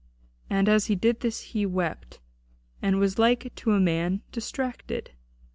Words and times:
And 0.49 0.67
as 0.67 0.87
he 0.87 0.95
did 0.95 1.19
this 1.19 1.41
he 1.41 1.63
wept, 1.63 2.19
and 2.81 2.97
was 2.97 3.19
like 3.19 3.53
to 3.53 3.73
a 3.73 3.79
man 3.79 4.23
distracted. 4.31 5.11